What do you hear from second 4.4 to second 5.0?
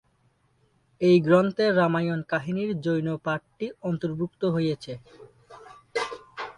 হয়েছে।